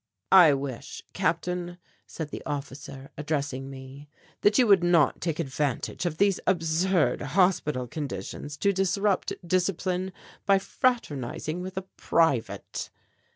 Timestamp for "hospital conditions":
7.21-8.57